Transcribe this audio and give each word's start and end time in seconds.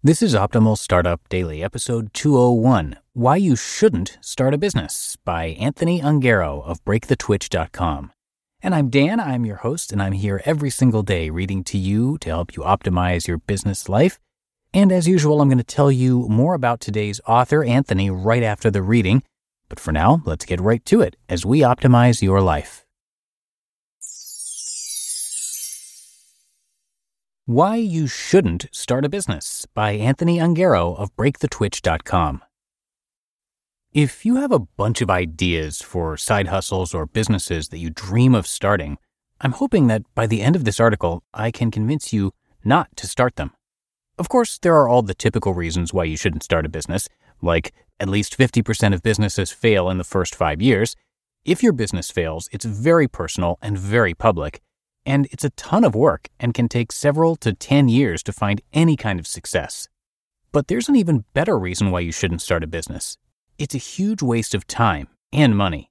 This 0.00 0.22
is 0.22 0.32
Optimal 0.32 0.78
Startup 0.78 1.20
Daily, 1.28 1.60
episode 1.60 2.14
201 2.14 2.98
Why 3.14 3.34
You 3.34 3.56
Shouldn't 3.56 4.16
Start 4.20 4.54
a 4.54 4.56
Business 4.56 5.16
by 5.24 5.46
Anthony 5.58 6.00
Ungaro 6.00 6.64
of 6.64 6.84
BreakTheTwitch.com. 6.84 8.12
And 8.62 8.76
I'm 8.76 8.90
Dan, 8.90 9.18
I'm 9.18 9.44
your 9.44 9.56
host, 9.56 9.90
and 9.90 10.00
I'm 10.00 10.12
here 10.12 10.40
every 10.44 10.70
single 10.70 11.02
day 11.02 11.30
reading 11.30 11.64
to 11.64 11.76
you 11.76 12.16
to 12.18 12.28
help 12.28 12.54
you 12.54 12.62
optimize 12.62 13.26
your 13.26 13.38
business 13.38 13.88
life. 13.88 14.20
And 14.72 14.92
as 14.92 15.08
usual, 15.08 15.42
I'm 15.42 15.48
going 15.48 15.58
to 15.58 15.64
tell 15.64 15.90
you 15.90 16.28
more 16.28 16.54
about 16.54 16.78
today's 16.78 17.20
author, 17.26 17.64
Anthony, 17.64 18.08
right 18.08 18.44
after 18.44 18.70
the 18.70 18.82
reading. 18.82 19.24
But 19.68 19.80
for 19.80 19.90
now, 19.90 20.22
let's 20.24 20.44
get 20.44 20.60
right 20.60 20.84
to 20.84 21.00
it 21.00 21.16
as 21.28 21.44
we 21.44 21.62
optimize 21.62 22.22
your 22.22 22.40
life. 22.40 22.86
Why 27.48 27.76
You 27.76 28.06
Shouldn't 28.06 28.66
Start 28.72 29.06
a 29.06 29.08
Business 29.08 29.66
by 29.72 29.92
Anthony 29.92 30.36
Ungaro 30.36 30.94
of 30.98 31.16
BreakTheTwitch.com. 31.16 32.42
If 33.94 34.26
you 34.26 34.36
have 34.36 34.52
a 34.52 34.58
bunch 34.58 35.00
of 35.00 35.08
ideas 35.08 35.80
for 35.80 36.18
side 36.18 36.48
hustles 36.48 36.92
or 36.92 37.06
businesses 37.06 37.70
that 37.70 37.78
you 37.78 37.88
dream 37.88 38.34
of 38.34 38.46
starting, 38.46 38.98
I'm 39.40 39.52
hoping 39.52 39.86
that 39.86 40.02
by 40.14 40.26
the 40.26 40.42
end 40.42 40.56
of 40.56 40.66
this 40.66 40.78
article, 40.78 41.22
I 41.32 41.50
can 41.50 41.70
convince 41.70 42.12
you 42.12 42.34
not 42.66 42.94
to 42.96 43.06
start 43.06 43.36
them. 43.36 43.52
Of 44.18 44.28
course, 44.28 44.58
there 44.58 44.76
are 44.76 44.86
all 44.86 45.00
the 45.00 45.14
typical 45.14 45.54
reasons 45.54 45.94
why 45.94 46.04
you 46.04 46.18
shouldn't 46.18 46.42
start 46.42 46.66
a 46.66 46.68
business, 46.68 47.08
like 47.40 47.72
at 47.98 48.10
least 48.10 48.36
50% 48.36 48.92
of 48.92 49.02
businesses 49.02 49.50
fail 49.50 49.88
in 49.88 49.96
the 49.96 50.04
first 50.04 50.34
five 50.34 50.60
years. 50.60 50.96
If 51.46 51.62
your 51.62 51.72
business 51.72 52.10
fails, 52.10 52.50
it's 52.52 52.66
very 52.66 53.08
personal 53.08 53.58
and 53.62 53.78
very 53.78 54.12
public 54.12 54.60
and 55.08 55.26
it's 55.30 55.42
a 55.42 55.50
ton 55.50 55.84
of 55.84 55.94
work 55.94 56.28
and 56.38 56.52
can 56.52 56.68
take 56.68 56.92
several 56.92 57.34
to 57.34 57.54
10 57.54 57.88
years 57.88 58.22
to 58.22 58.30
find 58.30 58.60
any 58.74 58.94
kind 58.94 59.18
of 59.18 59.26
success. 59.26 59.88
But 60.52 60.68
there's 60.68 60.90
an 60.90 60.96
even 60.96 61.24
better 61.32 61.58
reason 61.58 61.90
why 61.90 62.00
you 62.00 62.12
shouldn't 62.12 62.42
start 62.42 62.62
a 62.62 62.68
business 62.68 63.16
it's 63.58 63.74
a 63.74 63.78
huge 63.78 64.22
waste 64.22 64.54
of 64.54 64.68
time 64.68 65.08
and 65.32 65.56
money. 65.56 65.90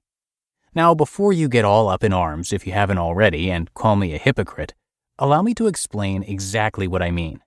Now, 0.74 0.94
before 0.94 1.34
you 1.34 1.48
get 1.48 1.66
all 1.66 1.90
up 1.90 2.02
in 2.02 2.14
arms, 2.14 2.50
if 2.50 2.66
you 2.66 2.72
haven't 2.72 2.96
already, 2.96 3.50
and 3.50 3.74
call 3.74 3.94
me 3.94 4.14
a 4.14 4.18
hypocrite, 4.18 4.72
allow 5.18 5.42
me 5.42 5.52
to 5.54 5.66
explain 5.66 6.22
exactly 6.22 6.88
what 6.88 7.02
I 7.02 7.10
mean. 7.10 7.40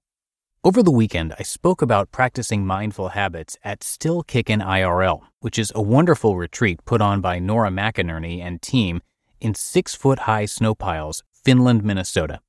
Over 0.63 0.83
the 0.83 0.91
weekend, 0.91 1.33
I 1.39 1.43
spoke 1.43 1.81
about 1.81 2.11
practicing 2.11 2.67
mindful 2.67 3.09
habits 3.09 3.57
at 3.63 3.83
Still 3.83 4.21
Kickin' 4.21 4.59
IRL, 4.59 5.21
which 5.39 5.57
is 5.57 5.71
a 5.73 5.81
wonderful 5.81 6.37
retreat 6.37 6.85
put 6.85 7.01
on 7.01 7.19
by 7.19 7.39
Nora 7.39 7.71
McInerny 7.71 8.41
and 8.41 8.61
team 8.61 9.01
in 9.39 9.55
six 9.55 9.95
foot 9.95 10.19
high 10.19 10.45
snow 10.45 10.75
piles 10.75 11.23
Finland, 11.43 11.83
Minnesota. 11.83 12.39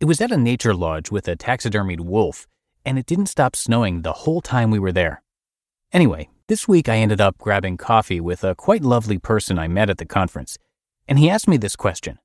It 0.00 0.06
was 0.06 0.20
at 0.20 0.32
a 0.32 0.36
nature 0.36 0.74
lodge 0.74 1.10
with 1.10 1.28
a 1.28 1.36
taxidermied 1.36 2.00
wolf, 2.00 2.48
and 2.84 2.98
it 2.98 3.06
didn't 3.06 3.26
stop 3.26 3.54
snowing 3.54 4.02
the 4.02 4.12
whole 4.12 4.40
time 4.40 4.70
we 4.72 4.78
were 4.80 4.90
there. 4.90 5.22
Anyway, 5.92 6.28
this 6.48 6.66
week 6.66 6.88
I 6.88 6.96
ended 6.96 7.20
up 7.20 7.38
grabbing 7.38 7.76
coffee 7.76 8.20
with 8.20 8.42
a 8.42 8.56
quite 8.56 8.82
lovely 8.82 9.18
person 9.18 9.56
I 9.56 9.68
met 9.68 9.88
at 9.88 9.98
the 9.98 10.04
conference, 10.04 10.58
and 11.06 11.18
he 11.18 11.30
asked 11.30 11.46
me 11.46 11.58
this 11.58 11.76
question. 11.76 12.18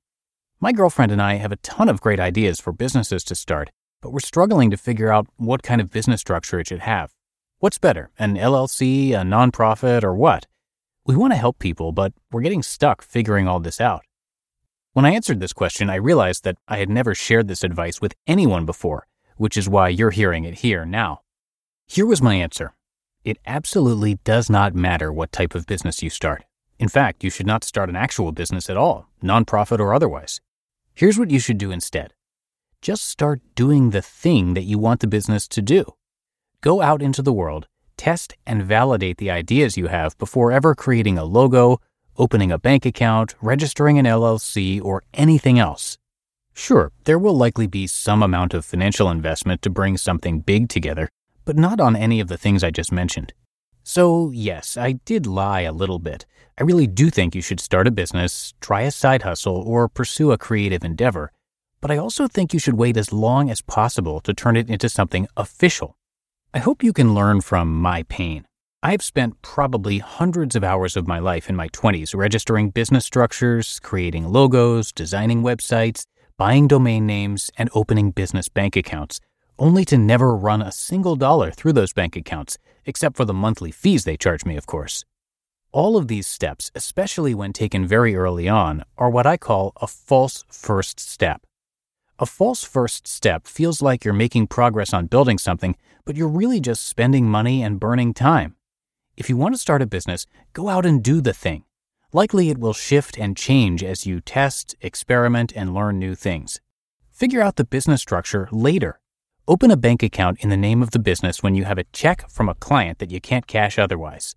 My 0.58 0.72
girlfriend 0.72 1.12
and 1.12 1.22
I 1.22 1.34
have 1.34 1.52
a 1.52 1.56
ton 1.56 1.88
of 1.88 2.00
great 2.00 2.18
ideas 2.18 2.60
for 2.60 2.72
businesses 2.72 3.22
to 3.24 3.36
start, 3.36 3.70
but 4.02 4.10
we're 4.10 4.18
struggling 4.18 4.70
to 4.72 4.76
figure 4.76 5.12
out 5.12 5.28
what 5.36 5.62
kind 5.62 5.80
of 5.80 5.92
business 5.92 6.20
structure 6.20 6.58
it 6.58 6.66
should 6.66 6.80
have. 6.80 7.12
What's 7.60 7.78
better, 7.78 8.10
an 8.18 8.34
LLC, 8.34 9.12
a 9.12 9.22
nonprofit, 9.22 10.02
or 10.02 10.14
what? 10.14 10.46
We 11.04 11.14
want 11.14 11.34
to 11.34 11.38
help 11.38 11.60
people, 11.60 11.92
but 11.92 12.14
we're 12.32 12.42
getting 12.42 12.64
stuck 12.64 13.00
figuring 13.00 13.46
all 13.46 13.60
this 13.60 13.80
out. 13.80 14.02
When 14.96 15.04
I 15.04 15.10
answered 15.10 15.40
this 15.40 15.52
question, 15.52 15.90
I 15.90 15.96
realized 15.96 16.42
that 16.44 16.56
I 16.68 16.78
had 16.78 16.88
never 16.88 17.14
shared 17.14 17.48
this 17.48 17.62
advice 17.62 18.00
with 18.00 18.14
anyone 18.26 18.64
before, 18.64 19.06
which 19.36 19.58
is 19.58 19.68
why 19.68 19.90
you're 19.90 20.10
hearing 20.10 20.46
it 20.46 20.60
here 20.60 20.86
now. 20.86 21.20
Here 21.86 22.06
was 22.06 22.22
my 22.22 22.36
answer 22.36 22.72
It 23.22 23.36
absolutely 23.44 24.14
does 24.24 24.48
not 24.48 24.74
matter 24.74 25.12
what 25.12 25.32
type 25.32 25.54
of 25.54 25.66
business 25.66 26.02
you 26.02 26.08
start. 26.08 26.46
In 26.78 26.88
fact, 26.88 27.22
you 27.22 27.28
should 27.28 27.46
not 27.46 27.62
start 27.62 27.90
an 27.90 27.94
actual 27.94 28.32
business 28.32 28.70
at 28.70 28.78
all, 28.78 29.10
nonprofit 29.22 29.80
or 29.80 29.92
otherwise. 29.92 30.40
Here's 30.94 31.18
what 31.18 31.30
you 31.30 31.40
should 31.40 31.58
do 31.58 31.70
instead 31.70 32.14
just 32.80 33.04
start 33.04 33.42
doing 33.54 33.90
the 33.90 34.00
thing 34.00 34.54
that 34.54 34.64
you 34.64 34.78
want 34.78 35.00
the 35.00 35.06
business 35.06 35.46
to 35.48 35.60
do. 35.60 35.84
Go 36.62 36.80
out 36.80 37.02
into 37.02 37.20
the 37.20 37.34
world, 37.34 37.68
test 37.98 38.32
and 38.46 38.64
validate 38.64 39.18
the 39.18 39.30
ideas 39.30 39.76
you 39.76 39.88
have 39.88 40.16
before 40.16 40.52
ever 40.52 40.74
creating 40.74 41.18
a 41.18 41.24
logo, 41.26 41.82
opening 42.18 42.52
a 42.52 42.58
bank 42.58 42.86
account, 42.86 43.34
registering 43.40 43.98
an 43.98 44.06
LLC, 44.06 44.82
or 44.82 45.02
anything 45.14 45.58
else. 45.58 45.98
Sure, 46.52 46.92
there 47.04 47.18
will 47.18 47.36
likely 47.36 47.66
be 47.66 47.86
some 47.86 48.22
amount 48.22 48.54
of 48.54 48.64
financial 48.64 49.10
investment 49.10 49.62
to 49.62 49.70
bring 49.70 49.96
something 49.96 50.40
big 50.40 50.68
together, 50.68 51.08
but 51.44 51.56
not 51.56 51.80
on 51.80 51.94
any 51.94 52.20
of 52.20 52.28
the 52.28 52.38
things 52.38 52.64
I 52.64 52.70
just 52.70 52.90
mentioned. 52.90 53.32
So, 53.82 54.30
yes, 54.32 54.76
I 54.76 54.92
did 54.92 55.26
lie 55.26 55.60
a 55.60 55.72
little 55.72 55.98
bit. 55.98 56.26
I 56.58 56.64
really 56.64 56.86
do 56.86 57.10
think 57.10 57.34
you 57.34 57.42
should 57.42 57.60
start 57.60 57.86
a 57.86 57.90
business, 57.90 58.54
try 58.60 58.82
a 58.82 58.90
side 58.90 59.22
hustle, 59.22 59.56
or 59.56 59.88
pursue 59.88 60.32
a 60.32 60.38
creative 60.38 60.82
endeavor, 60.82 61.30
but 61.80 61.90
I 61.90 61.98
also 61.98 62.26
think 62.26 62.52
you 62.52 62.58
should 62.58 62.74
wait 62.74 62.96
as 62.96 63.12
long 63.12 63.50
as 63.50 63.60
possible 63.60 64.20
to 64.20 64.34
turn 64.34 64.56
it 64.56 64.68
into 64.68 64.88
something 64.88 65.28
official. 65.36 65.96
I 66.54 66.58
hope 66.58 66.82
you 66.82 66.92
can 66.92 67.14
learn 67.14 67.42
from 67.42 67.80
my 67.80 68.02
pain. 68.04 68.46
I've 68.82 69.02
spent 69.02 69.40
probably 69.42 69.98
hundreds 69.98 70.54
of 70.54 70.62
hours 70.62 70.96
of 70.96 71.08
my 71.08 71.18
life 71.18 71.48
in 71.48 71.56
my 71.56 71.68
20s 71.70 72.14
registering 72.14 72.70
business 72.70 73.04
structures, 73.04 73.80
creating 73.80 74.28
logos, 74.28 74.92
designing 74.92 75.42
websites, 75.42 76.04
buying 76.36 76.68
domain 76.68 77.06
names, 77.06 77.50
and 77.56 77.70
opening 77.74 78.10
business 78.10 78.48
bank 78.48 78.76
accounts, 78.76 79.18
only 79.58 79.84
to 79.86 79.96
never 79.96 80.36
run 80.36 80.60
a 80.60 80.70
single 80.70 81.16
dollar 81.16 81.50
through 81.50 81.72
those 81.72 81.94
bank 81.94 82.16
accounts, 82.16 82.58
except 82.84 83.16
for 83.16 83.24
the 83.24 83.34
monthly 83.34 83.72
fees 83.72 84.04
they 84.04 84.16
charge 84.16 84.44
me, 84.44 84.56
of 84.56 84.66
course. 84.66 85.04
All 85.72 85.96
of 85.96 86.06
these 86.06 86.28
steps, 86.28 86.70
especially 86.74 87.34
when 87.34 87.52
taken 87.52 87.86
very 87.86 88.14
early 88.14 88.48
on, 88.48 88.84
are 88.98 89.10
what 89.10 89.26
I 89.26 89.36
call 89.36 89.72
a 89.80 89.86
false 89.86 90.44
first 90.48 91.00
step. 91.00 91.46
A 92.18 92.26
false 92.26 92.62
first 92.62 93.08
step 93.08 93.46
feels 93.46 93.82
like 93.82 94.04
you're 94.04 94.14
making 94.14 94.46
progress 94.46 94.92
on 94.94 95.06
building 95.06 95.38
something, 95.38 95.76
but 96.04 96.14
you're 96.14 96.28
really 96.28 96.60
just 96.60 96.86
spending 96.86 97.26
money 97.26 97.62
and 97.62 97.80
burning 97.80 98.14
time. 98.14 98.54
If 99.16 99.30
you 99.30 99.36
want 99.38 99.54
to 99.54 99.58
start 99.58 99.80
a 99.80 99.86
business, 99.86 100.26
go 100.52 100.68
out 100.68 100.84
and 100.84 101.02
do 101.02 101.22
the 101.22 101.32
thing. 101.32 101.64
Likely 102.12 102.50
it 102.50 102.58
will 102.58 102.74
shift 102.74 103.18
and 103.18 103.34
change 103.34 103.82
as 103.82 104.04
you 104.04 104.20
test, 104.20 104.76
experiment, 104.82 105.54
and 105.56 105.72
learn 105.72 105.98
new 105.98 106.14
things. 106.14 106.60
Figure 107.12 107.40
out 107.40 107.56
the 107.56 107.64
business 107.64 108.02
structure 108.02 108.46
later. 108.52 109.00
Open 109.48 109.70
a 109.70 109.76
bank 109.76 110.02
account 110.02 110.40
in 110.40 110.50
the 110.50 110.56
name 110.56 110.82
of 110.82 110.90
the 110.90 110.98
business 110.98 111.42
when 111.42 111.54
you 111.54 111.64
have 111.64 111.78
a 111.78 111.84
check 111.94 112.28
from 112.28 112.50
a 112.50 112.54
client 112.54 112.98
that 112.98 113.10
you 113.10 113.18
can't 113.18 113.46
cash 113.46 113.78
otherwise. 113.78 114.34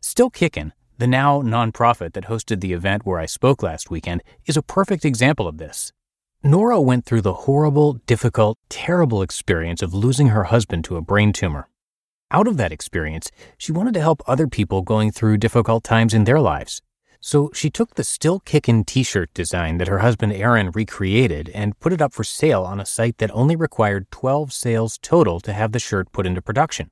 Still 0.00 0.30
Kickin', 0.30 0.72
the 0.96 1.06
now 1.06 1.42
nonprofit 1.42 2.14
that 2.14 2.24
hosted 2.24 2.60
the 2.60 2.72
event 2.72 3.04
where 3.04 3.18
I 3.18 3.26
spoke 3.26 3.62
last 3.62 3.90
weekend, 3.90 4.22
is 4.46 4.56
a 4.56 4.62
perfect 4.62 5.04
example 5.04 5.46
of 5.46 5.58
this. 5.58 5.92
Nora 6.42 6.80
went 6.80 7.04
through 7.04 7.22
the 7.22 7.34
horrible, 7.44 7.94
difficult, 8.06 8.56
terrible 8.70 9.20
experience 9.20 9.82
of 9.82 9.92
losing 9.92 10.28
her 10.28 10.44
husband 10.44 10.84
to 10.84 10.96
a 10.96 11.02
brain 11.02 11.34
tumor. 11.34 11.68
Out 12.30 12.48
of 12.48 12.56
that 12.56 12.72
experience, 12.72 13.30
she 13.56 13.72
wanted 13.72 13.94
to 13.94 14.00
help 14.00 14.22
other 14.26 14.46
people 14.46 14.82
going 14.82 15.10
through 15.10 15.38
difficult 15.38 15.84
times 15.84 16.12
in 16.12 16.24
their 16.24 16.40
lives. 16.40 16.82
So 17.20 17.50
she 17.54 17.70
took 17.70 17.94
the 17.94 18.04
Still 18.04 18.40
Kickin' 18.40 18.84
t 18.84 19.02
shirt 19.02 19.32
design 19.34 19.78
that 19.78 19.88
her 19.88 20.00
husband 20.00 20.32
Aaron 20.32 20.70
recreated 20.72 21.48
and 21.50 21.78
put 21.78 21.92
it 21.92 22.02
up 22.02 22.12
for 22.12 22.24
sale 22.24 22.62
on 22.62 22.80
a 22.80 22.86
site 22.86 23.18
that 23.18 23.30
only 23.32 23.56
required 23.56 24.10
12 24.10 24.52
sales 24.52 24.98
total 24.98 25.40
to 25.40 25.52
have 25.52 25.72
the 25.72 25.78
shirt 25.78 26.12
put 26.12 26.26
into 26.26 26.42
production. 26.42 26.88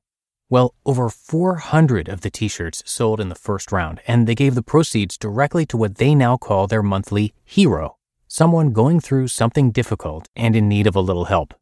Well, 0.49 0.75
over 0.87 1.09
400 1.09 2.09
of 2.09 2.21
the 2.21 2.31
t 2.31 2.49
shirts 2.49 2.83
sold 2.87 3.21
in 3.21 3.29
the 3.29 3.35
first 3.35 3.73
round, 3.73 4.01
and 4.07 4.27
they 4.27 4.35
gave 4.35 4.55
the 4.55 4.63
proceeds 4.63 5.19
directly 5.19 5.67
to 5.67 5.77
what 5.77 5.97
they 5.97 6.15
now 6.15 6.37
call 6.37 6.67
their 6.67 6.83
monthly 6.83 7.35
hero 7.45 7.97
someone 8.35 8.73
going 8.73 8.99
through 8.99 9.29
something 9.29 9.71
difficult 9.71 10.29
and 10.35 10.57
in 10.57 10.69
need 10.69 10.89
of 10.89 10.97
a 10.97 11.01
little 11.01 11.27
help. 11.27 11.55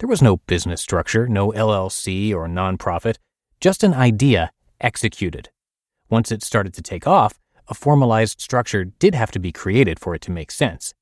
There 0.00 0.08
was 0.08 0.22
no 0.22 0.38
business 0.38 0.80
structure, 0.80 1.28
no 1.28 1.52
LLC 1.52 2.34
or 2.34 2.48
nonprofit, 2.48 3.16
just 3.60 3.84
an 3.84 3.92
idea 3.92 4.50
executed. 4.80 5.50
Once 6.08 6.32
it 6.32 6.42
started 6.42 6.72
to 6.72 6.80
take 6.80 7.06
off, 7.06 7.38
a 7.68 7.74
formalized 7.74 8.40
structure 8.40 8.86
did 8.86 9.14
have 9.14 9.30
to 9.32 9.38
be 9.38 9.52
created 9.52 10.00
for 10.00 10.14
it 10.14 10.22
to 10.22 10.30
make 10.30 10.50
sense. 10.50 10.94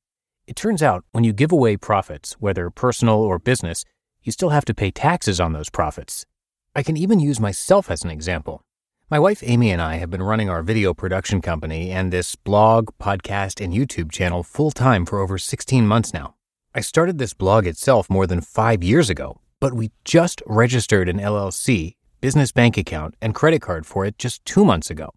It 0.49 0.56
turns 0.56 0.83
out 0.83 1.05
when 1.12 1.23
you 1.23 1.33
give 1.33 1.53
away 1.53 1.77
profits, 1.77 2.33
whether 2.41 2.71
personal 2.71 3.21
or 3.21 3.39
business, 3.39 3.85
you 4.25 4.33
still 4.33 4.49
have 4.49 4.65
to 4.65 4.75
pay 4.75 4.91
taxes 4.91 5.39
on 5.39 5.53
those 5.53 5.71
profits. 5.71 6.27
I 6.75 6.83
can 6.83 6.97
even 6.97 7.21
use 7.21 7.39
myself 7.39 7.93
as 7.93 8.03
an 8.03 8.11
example. 8.11 8.65
My 9.09 9.21
wife 9.21 9.45
Amy 9.47 9.71
and 9.71 9.81
I 9.81 9.99
have 9.99 10.11
been 10.11 10.25
running 10.25 10.50
our 10.50 10.65
video 10.65 10.93
production 10.93 11.41
company 11.41 11.93
and 11.93 12.12
this 12.12 12.35
blog, 12.35 12.91
podcast, 13.00 13.65
and 13.65 13.73
YouTube 13.73 14.11
channel 14.11 14.43
full 14.43 14.73
time 14.73 15.06
for 15.06 15.21
over 15.21 15.39
16 15.39 15.87
months 15.87 16.12
now. 16.12 16.35
I 16.78 16.80
started 16.80 17.19
this 17.19 17.34
blog 17.34 17.66
itself 17.66 18.08
more 18.08 18.25
than 18.25 18.40
five 18.40 18.84
years 18.84 19.10
ago, 19.10 19.40
but 19.58 19.75
we 19.75 19.90
just 20.04 20.40
registered 20.46 21.08
an 21.08 21.19
LLC, 21.19 21.96
business 22.20 22.52
bank 22.52 22.76
account, 22.78 23.16
and 23.20 23.34
credit 23.34 23.60
card 23.60 23.84
for 23.84 24.04
it 24.04 24.16
just 24.16 24.44
two 24.44 24.64
months 24.64 24.88
ago. 24.88 25.10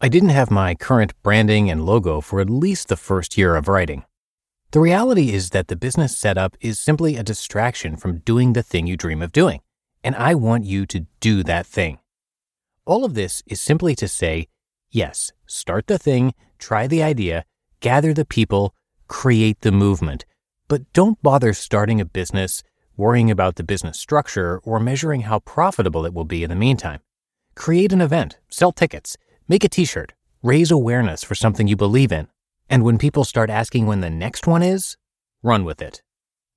I 0.00 0.08
didn't 0.08 0.30
have 0.30 0.50
my 0.50 0.74
current 0.74 1.12
branding 1.22 1.70
and 1.70 1.86
logo 1.86 2.20
for 2.20 2.40
at 2.40 2.50
least 2.50 2.88
the 2.88 2.96
first 2.96 3.38
year 3.38 3.54
of 3.54 3.68
writing. 3.68 4.02
The 4.72 4.80
reality 4.80 5.32
is 5.32 5.50
that 5.50 5.68
the 5.68 5.76
business 5.76 6.18
setup 6.18 6.56
is 6.60 6.80
simply 6.80 7.14
a 7.14 7.22
distraction 7.22 7.96
from 7.96 8.18
doing 8.18 8.54
the 8.54 8.64
thing 8.64 8.88
you 8.88 8.96
dream 8.96 9.22
of 9.22 9.30
doing, 9.30 9.60
and 10.02 10.16
I 10.16 10.34
want 10.34 10.64
you 10.64 10.86
to 10.86 11.06
do 11.20 11.44
that 11.44 11.66
thing. 11.66 12.00
All 12.84 13.04
of 13.04 13.14
this 13.14 13.44
is 13.46 13.60
simply 13.60 13.94
to 13.94 14.08
say, 14.08 14.48
yes, 14.90 15.30
start 15.46 15.86
the 15.86 15.98
thing, 15.98 16.34
try 16.58 16.88
the 16.88 17.04
idea, 17.04 17.44
gather 17.78 18.12
the 18.12 18.24
people, 18.24 18.74
create 19.06 19.60
the 19.60 19.70
movement. 19.70 20.24
But 20.68 20.92
don't 20.92 21.22
bother 21.22 21.52
starting 21.52 22.00
a 22.00 22.04
business, 22.04 22.64
worrying 22.96 23.30
about 23.30 23.54
the 23.54 23.62
business 23.62 24.00
structure, 24.00 24.58
or 24.64 24.80
measuring 24.80 25.22
how 25.22 25.38
profitable 25.38 26.04
it 26.04 26.12
will 26.12 26.24
be 26.24 26.42
in 26.42 26.50
the 26.50 26.56
meantime. 26.56 27.00
Create 27.54 27.92
an 27.92 28.00
event, 28.00 28.38
sell 28.48 28.72
tickets, 28.72 29.16
make 29.46 29.62
a 29.62 29.68
t 29.68 29.84
shirt, 29.84 30.12
raise 30.42 30.72
awareness 30.72 31.22
for 31.22 31.36
something 31.36 31.68
you 31.68 31.76
believe 31.76 32.10
in. 32.10 32.26
And 32.68 32.82
when 32.82 32.98
people 32.98 33.24
start 33.24 33.48
asking 33.48 33.86
when 33.86 34.00
the 34.00 34.10
next 34.10 34.48
one 34.48 34.62
is, 34.62 34.96
run 35.40 35.64
with 35.64 35.80
it. 35.80 36.02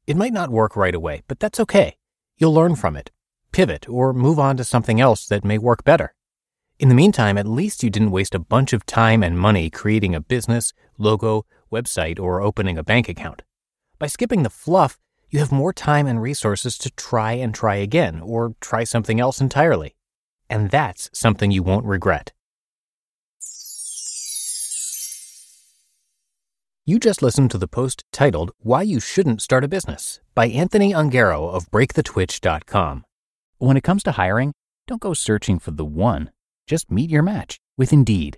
It 0.07 0.17
might 0.17 0.33
not 0.33 0.49
work 0.49 0.75
right 0.75 0.95
away, 0.95 1.21
but 1.27 1.39
that's 1.39 1.59
okay. 1.59 1.97
You'll 2.35 2.53
learn 2.53 2.75
from 2.75 2.97
it, 2.97 3.11
pivot, 3.51 3.87
or 3.87 4.11
move 4.11 4.39
on 4.39 4.57
to 4.57 4.63
something 4.63 4.99
else 4.99 5.27
that 5.27 5.45
may 5.45 5.59
work 5.59 5.83
better. 5.83 6.15
In 6.79 6.89
the 6.89 6.95
meantime, 6.95 7.37
at 7.37 7.45
least 7.45 7.83
you 7.83 7.91
didn't 7.91 8.09
waste 8.09 8.33
a 8.33 8.39
bunch 8.39 8.73
of 8.73 8.87
time 8.87 9.21
and 9.21 9.37
money 9.37 9.69
creating 9.69 10.15
a 10.15 10.19
business, 10.19 10.73
logo, 10.97 11.45
website, 11.71 12.19
or 12.19 12.41
opening 12.41 12.75
a 12.75 12.83
bank 12.83 13.07
account. 13.07 13.43
By 13.99 14.07
skipping 14.07 14.43
the 14.43 14.49
fluff, 14.49 14.97
you 15.29 15.39
have 15.39 15.51
more 15.51 15.73
time 15.73 16.07
and 16.07 16.21
resources 16.21 16.77
to 16.79 16.89
try 16.91 17.33
and 17.33 17.53
try 17.53 17.75
again, 17.75 18.21
or 18.21 18.55
try 18.61 18.85
something 18.85 19.19
else 19.19 19.41
entirely. 19.41 19.95
And 20.49 20.71
that's 20.71 21.09
something 21.13 21.51
you 21.51 21.61
won't 21.61 21.85
regret. 21.85 22.31
You 26.85 26.97
just 26.97 27.21
listened 27.21 27.51
to 27.51 27.59
the 27.59 27.67
post 27.67 28.03
titled 28.11 28.51
Why 28.59 28.81
You 28.81 28.99
Shouldn't 28.99 29.43
Start 29.43 29.63
a 29.63 29.67
Business 29.67 30.21
by 30.33 30.47
Anthony 30.47 30.91
Ungaro 30.91 31.53
of 31.53 31.69
BreakTheTwitch.com. 31.69 33.05
When 33.57 33.77
it 33.77 33.83
comes 33.83 34.01
to 34.03 34.13
hiring, 34.13 34.53
don't 34.87 35.01
go 35.01 35.13
searching 35.13 35.59
for 35.59 35.71
the 35.71 35.85
one 35.85 36.31
just 36.69 36.91
meet 36.91 37.09
your 37.09 37.23
match 37.23 37.59
with 37.77 37.91
Indeed. 37.91 38.37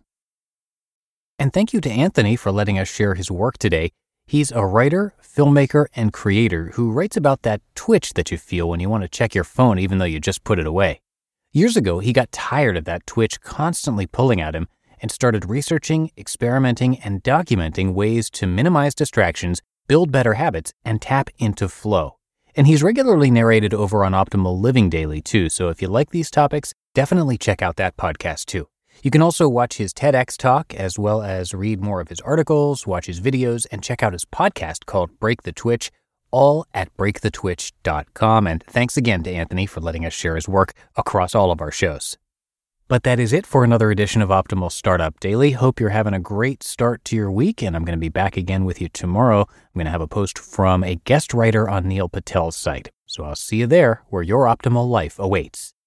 And 1.41 1.51
thank 1.51 1.73
you 1.73 1.81
to 1.81 1.89
Anthony 1.89 2.35
for 2.35 2.51
letting 2.51 2.77
us 2.77 2.87
share 2.87 3.15
his 3.15 3.31
work 3.31 3.57
today. 3.57 3.93
He's 4.27 4.51
a 4.51 4.63
writer, 4.63 5.15
filmmaker, 5.23 5.87
and 5.95 6.13
creator 6.13 6.69
who 6.75 6.91
writes 6.91 7.17
about 7.17 7.41
that 7.41 7.61
twitch 7.73 8.13
that 8.13 8.29
you 8.29 8.37
feel 8.37 8.69
when 8.69 8.79
you 8.79 8.91
want 8.91 9.01
to 9.01 9.09
check 9.09 9.33
your 9.33 9.43
phone 9.43 9.79
even 9.79 9.97
though 9.97 10.05
you 10.05 10.19
just 10.19 10.43
put 10.43 10.59
it 10.59 10.67
away. 10.67 11.01
Years 11.51 11.75
ago, 11.75 11.97
he 11.97 12.13
got 12.13 12.31
tired 12.31 12.77
of 12.77 12.85
that 12.85 13.07
twitch 13.07 13.41
constantly 13.41 14.05
pulling 14.05 14.39
at 14.39 14.53
him 14.53 14.67
and 15.01 15.09
started 15.09 15.49
researching, 15.49 16.11
experimenting, 16.15 16.99
and 16.99 17.23
documenting 17.23 17.95
ways 17.95 18.29
to 18.29 18.45
minimize 18.45 18.93
distractions, 18.93 19.63
build 19.87 20.11
better 20.11 20.35
habits, 20.35 20.73
and 20.85 21.01
tap 21.01 21.31
into 21.39 21.67
flow. 21.67 22.17
And 22.55 22.67
he's 22.67 22.83
regularly 22.83 23.31
narrated 23.31 23.73
over 23.73 24.05
on 24.05 24.11
Optimal 24.11 24.61
Living 24.61 24.91
Daily 24.91 25.23
too, 25.23 25.49
so 25.49 25.69
if 25.69 25.81
you 25.81 25.87
like 25.87 26.11
these 26.11 26.29
topics, 26.29 26.75
definitely 26.93 27.39
check 27.39 27.63
out 27.63 27.77
that 27.77 27.97
podcast 27.97 28.45
too. 28.45 28.67
You 29.03 29.09
can 29.09 29.21
also 29.21 29.49
watch 29.49 29.77
his 29.77 29.93
TEDx 29.93 30.37
talk, 30.37 30.73
as 30.75 30.99
well 30.99 31.21
as 31.21 31.53
read 31.53 31.81
more 31.81 32.01
of 32.01 32.09
his 32.09 32.21
articles, 32.21 32.85
watch 32.85 33.07
his 33.07 33.19
videos, 33.19 33.65
and 33.71 33.83
check 33.83 34.03
out 34.03 34.13
his 34.13 34.25
podcast 34.25 34.85
called 34.85 35.19
Break 35.19 35.41
the 35.43 35.51
Twitch, 35.51 35.91
all 36.29 36.65
at 36.73 36.95
breakthetwitch.com. 36.97 38.47
And 38.47 38.63
thanks 38.67 38.97
again 38.97 39.23
to 39.23 39.31
Anthony 39.31 39.65
for 39.65 39.81
letting 39.81 40.05
us 40.05 40.13
share 40.13 40.35
his 40.35 40.47
work 40.47 40.73
across 40.95 41.33
all 41.33 41.51
of 41.51 41.61
our 41.61 41.71
shows. 41.71 42.17
But 42.91 43.03
that 43.03 43.21
is 43.21 43.31
it 43.31 43.45
for 43.45 43.63
another 43.63 43.89
edition 43.89 44.21
of 44.21 44.27
Optimal 44.27 44.69
Startup 44.69 45.17
Daily. 45.21 45.51
Hope 45.51 45.79
you're 45.79 45.91
having 45.91 46.13
a 46.13 46.19
great 46.19 46.61
start 46.61 47.05
to 47.05 47.15
your 47.15 47.31
week, 47.31 47.63
and 47.63 47.73
I'm 47.73 47.85
going 47.85 47.97
to 47.97 48.01
be 48.01 48.09
back 48.09 48.35
again 48.35 48.65
with 48.65 48.81
you 48.81 48.89
tomorrow. 48.89 49.47
I'm 49.49 49.73
going 49.75 49.85
to 49.85 49.91
have 49.91 50.01
a 50.01 50.07
post 50.07 50.37
from 50.37 50.83
a 50.83 50.95
guest 50.95 51.33
writer 51.33 51.69
on 51.69 51.87
Neil 51.87 52.09
Patel's 52.09 52.57
site. 52.57 52.91
So 53.05 53.23
I'll 53.23 53.35
see 53.35 53.57
you 53.57 53.67
there 53.67 54.03
where 54.09 54.23
your 54.23 54.43
optimal 54.43 54.89
life 54.89 55.17
awaits. 55.17 55.73